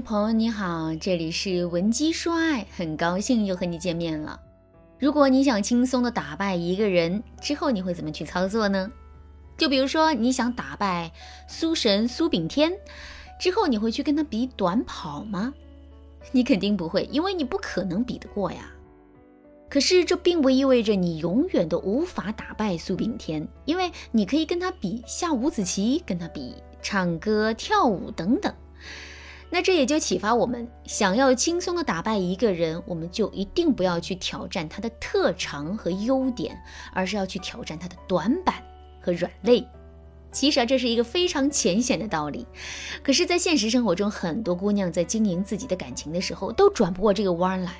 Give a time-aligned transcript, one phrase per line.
[0.00, 4.40] 朋友你好，这里是文姬说爱，很高兴又和你见面了。
[4.98, 8.90] 如果你想轻松的打败一个人，之后你会怎么去操作呢？
[9.58, 11.12] 就比如说你想打败
[11.46, 12.72] 苏神苏炳添，
[13.38, 15.52] 之后你会去跟他比短跑吗？
[16.32, 18.70] 你肯定不会，因为你不可能比得过呀。
[19.68, 28.52] 可是这并不意味着你永远都无法打败苏炳添，因为你可以跟他比下五子棋，跟他比唱歌跳舞等等。
[29.52, 36.56] 那这也就启发我们，想要轻松的打败一个人，我们就一定不要去挑战他的特长和优点，
[36.92, 38.54] 而是要去挑战他的短板
[39.00, 39.66] 和软肋。
[40.30, 42.46] 其实啊，这是一个非常浅显的道理，
[43.02, 47.72] 可是，在现实生活中，很多姑娘在经营自己的感情的时候，都转不过这个弯来。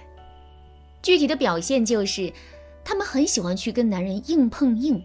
[1.01, 2.33] 具体的表现就是，
[2.85, 5.01] 她们很喜欢去跟男人硬碰硬。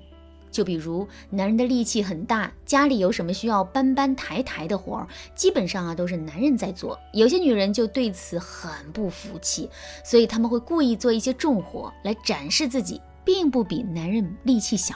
[0.56, 6.98] 就比如男人的力气很大，家里有什么需要搬搬抬抬的活儿，基本上啊都是男人在做。
[7.12, 9.70] 有些女人就对此很不服气，
[10.06, 14.96] 所以他们会故意做一些重活来展示自己，并不比男人力气小。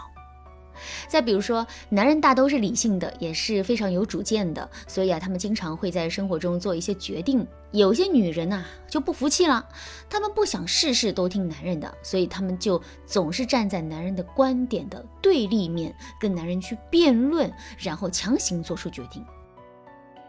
[1.08, 7.46] 再比如说，男人大都是理性的，也是非常有主见的，所以啊，他们经常会在生活中做一些决定。
[7.72, 9.64] 有些女人呐就不服气了，
[10.10, 19.24] 她们不想事事都听男人的，所以她们就总是站在男人的观点的对立面，跟男人去辩论，然后强行做出决定。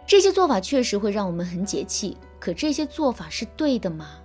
[0.06, 4.19] 这些做法确实会让我们很解气，可这些做法是对的吗？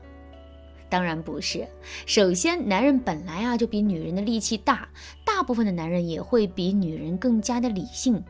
[0.90, 1.68] 当然不是。
[2.06, 4.90] 首先，男人本来啊就比女人的力气大，
[5.36, 8.24] 大部分的男人也会比女人更加的理性。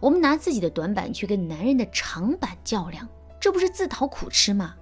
[0.00, 3.06] 我们拿自己的短板去跟男人的长板较量，
[3.38, 4.74] 这不是自讨苦吃吗？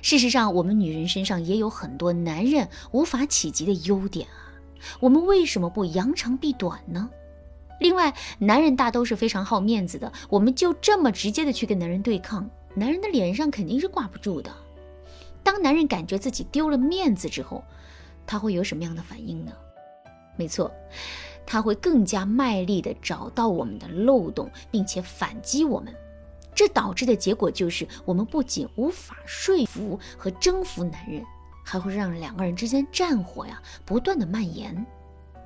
[0.00, 4.56] 事实上，我们女人身上也有很多男人无法企及的优点啊，
[4.98, 7.10] 我们为什么不扬长避短呢？
[7.78, 14.50] 另外，男人大都是非常好面子的，我们就这么直接的去跟男人对抗，男人的脸上肯定是挂不住的。
[15.42, 17.62] 当男人感觉自己丢了面子之后，
[18.26, 19.52] 他会有什么样的反应呢？
[20.36, 20.70] 没错，
[21.44, 25.94] 他会更加卖力地找到我们的漏洞，并且反击我们。
[26.54, 31.22] 这导致的结果就是，我们不仅无法说服和征服男人，
[31.64, 34.86] 还会让两个人之间战火呀不断的蔓延。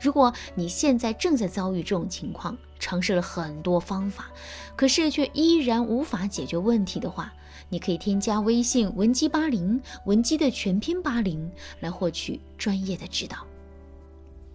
[0.00, 4.30] 如果你现在正在遭遇这种情况，尝试了很多方法，
[4.76, 7.32] 可是却依然无法解决问题的话，
[7.68, 11.50] 你可以添加微信文姬八零，文姬的全拼八零，
[11.80, 13.38] 来获取专业的指导。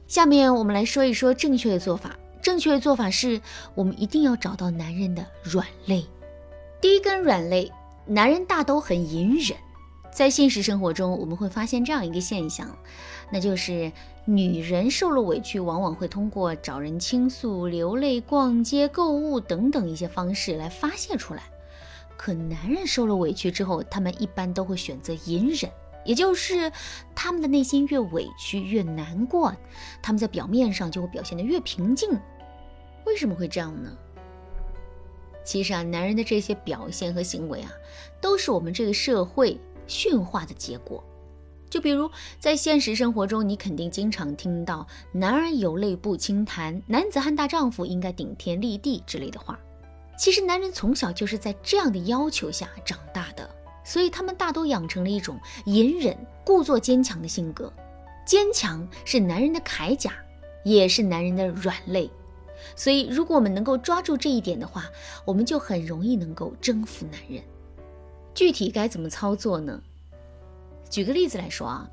[0.07, 2.15] 下面我们来说一说正确的做法。
[2.41, 3.41] 正确的做法是
[3.73, 6.05] 我们一定要找到男人的软肋。
[6.79, 7.71] 第一根软肋，
[8.05, 9.57] 男人大都很隐忍。
[10.13, 12.69] 在现实生活中，我们会发现这样一个现象，
[13.31, 13.91] 那就是
[14.25, 21.41] 女人受了委屈，往往会通过找人倾诉、流泪、逛街、购物等等一些方式来发泄出来。
[22.15, 25.69] 可男人受了委屈之后，他们一般都会选择隐忍，
[26.05, 26.71] 也就是
[27.13, 29.53] 他们的内心越委屈、越难过，
[30.01, 32.09] 他们在表面上就会表现得越平静。
[33.05, 33.91] 为什么会这样呢？
[35.43, 37.71] 其实啊，男人的这些表现和行为啊，
[38.21, 39.59] 都是我们这个社会。
[39.87, 41.03] 驯化的结果，
[41.69, 49.59] 就比如在现实生活中，你肯定经常听到“男儿有泪不轻弹”“男子汉大丈夫应该顶天立地”之类的话。
[50.17, 53.47] 其实，男人从小就是在这样的要求下长大的，
[53.85, 57.71] 所以他们大都养成了一种隐忍、故作坚强的性格。
[58.25, 60.11] 坚强是男人的铠甲，
[60.63, 62.09] 也是男人的软肋。
[62.75, 64.85] 所以，如果我们能够抓住这一点的话，
[65.23, 67.43] 我们就很容易能够征服男人。
[68.33, 69.79] 具体该怎么操作呢？
[70.89, 71.87] 举个例子来说啊，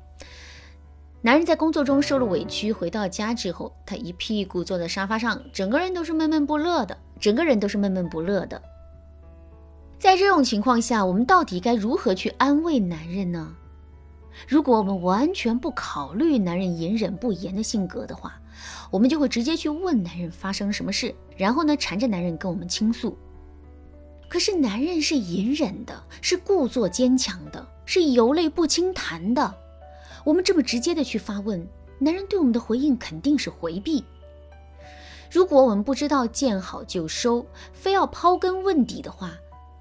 [1.21, 8.59] 男人在工作中受了委屈，回到家之后，他一屁股坐在沙发上，整个人都是闷闷不乐的，整个人都是闷闷不乐的。
[10.03, 13.55] 在这种情况下，我们到底该如何去安慰男人呢？
[14.45, 18.37] 如果我们完全不考虑男人隐忍不言的性格的话，
[18.91, 23.17] 我们就会直接去问男人发生什么事，然后呢，缠着男人跟我们倾诉。
[24.27, 29.55] 可是男人是隐忍的，是故作坚强的，是有泪不轻弹的。
[30.25, 31.65] 我们这么直接的去发问，
[31.97, 34.03] 男人对我们的回应肯定是回避。
[35.31, 39.31] 如果我们不知道见好就收，非要刨根问底的话，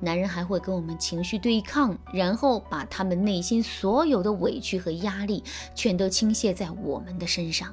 [0.03, 5.45] 男人还会跟我们情绪对抗，然后把他们内心所有的委屈和压力
[5.77, 7.73] 全都倾泻在我们的身上。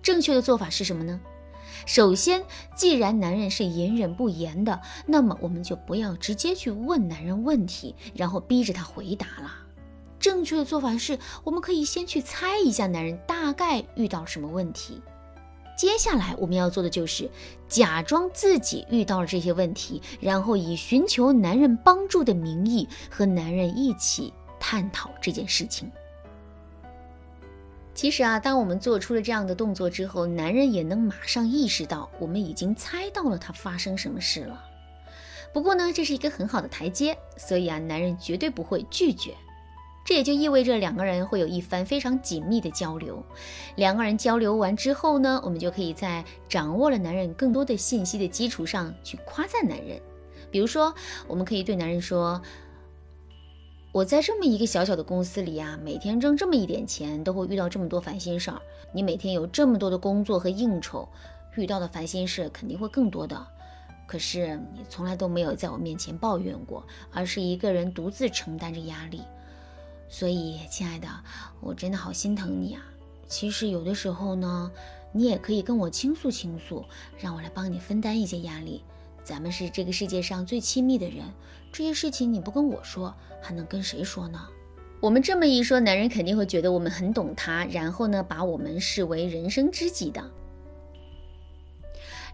[0.00, 1.20] 正确的做法是什么呢？
[1.84, 2.44] 首先，
[2.76, 9.52] 既然男人是隐忍不言的，那么我们就不要直接去问男人问题，然后逼着他回答了。
[10.20, 15.02] 正确的做法是，我们可以先去猜一下男人大概遇到什么问题。
[15.76, 17.30] 接下来我们要做的就是
[17.68, 25.90] 假装自己遇到了这些问题，然后以寻求男人帮助的名义和男人一起探讨这件事情。
[27.94, 34.62] 其实啊，当我们做出了这样的动作之后，男人也能马上意识到我们已经猜到了他发生什么事了。
[35.52, 39.34] 不过呢，这是一个很好的台阶，所以啊，男人绝对不会拒绝。
[40.06, 43.20] 这也就意味着两个人会有一番非常紧密的交流。
[43.74, 50.00] 两个人交流完之后呢，我们就可以在掌握了男人更多的信息的基础上去夸赞男人。
[50.48, 50.94] 比如说，
[51.26, 52.40] 我们可以对男人说。
[53.92, 58.60] 我在这么一个小小的公司里啊，每天挣这么一点钱，都会遇到这么多烦心事儿。
[58.92, 61.08] 你每天有这么多的工作和应酬，
[61.56, 63.46] 遇到的烦心事肯定会更多的。
[64.06, 69.22] 可是你从来都没有在我面前抱怨过，而是一个人独自承担着压力。
[70.08, 71.08] 所以，亲爱的，
[71.60, 72.82] 我真的好心疼你啊。
[73.28, 74.70] 其实有的时候呢，
[75.12, 76.84] 你也可以跟我倾诉倾诉，
[77.18, 78.82] 让我来帮你分担一些压力。
[79.24, 81.24] 咱们是这个世界上最亲密的人，
[81.72, 83.12] 这些事情你不跟我说，
[83.42, 84.46] 还能跟谁说呢？
[85.00, 90.30] 我们这么一说，男人肯定会觉得我们很懂他，然后呢，把我们视为人生知己的。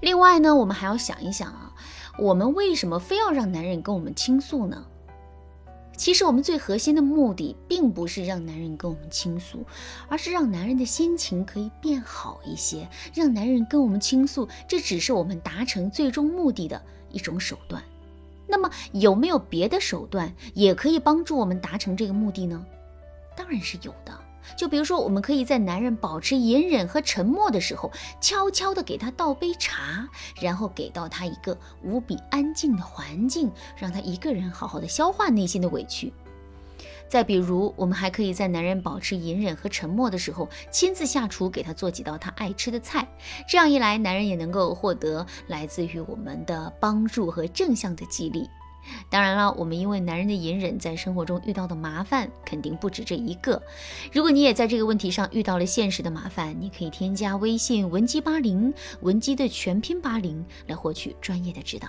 [0.01, 1.75] 另外呢，我们还要想一想啊，
[2.19, 4.87] 我们为什么非要让男人跟我们倾诉呢？
[6.02, 9.64] 其实我们最核心的目的，并不是让男人跟我们倾诉，
[10.08, 12.88] 而是让男人的心情可以变好一些。
[13.14, 16.82] 让男人跟我们倾诉，这只是我们达成最终目的的
[17.12, 17.81] 一种手段。
[18.49, 22.66] 那么，有没有别的手段也可以帮助我们达成这个目的呢？
[23.37, 24.12] 当然是有的。
[24.56, 27.91] 就比如说，我们可以在男人保持隐忍和沉默的时候，
[28.21, 30.09] 悄悄地给他倒杯茶，
[30.41, 36.12] 然后给到他一个无比安静的环境，让他一个人好好的消化内心的委屈。
[37.09, 43.06] 再比如，我们还可以在男人保持隐忍和沉默的时候，亲自下厨给他做几道他爱吃的菜。
[43.47, 48.49] 这样一来，男人也能够获得来自于我们的帮助和正向的激励。
[49.08, 53.62] 当然了，我们因为男人的隐忍，在生活中遇到的麻烦肯定不止这一个。
[54.12, 61.88] 如果你也在这个问题上遇到了现实的麻烦，你可以添加微信文姬八零，文姬的全拼八零，来获取专业的指导。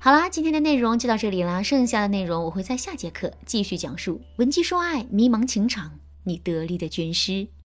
[0.00, 4.20] 好啦，今天的内容就到这里啦，剩下的内容我会在下节课继续讲述。
[4.36, 7.59] 文姬说爱，迷茫情场，你得力的军师。